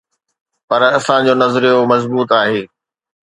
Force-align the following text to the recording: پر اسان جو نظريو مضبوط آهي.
پر 0.67 0.81
اسان 0.97 1.19
جو 1.27 1.33
نظريو 1.41 1.79
مضبوط 1.91 2.29
آهي. 2.41 2.61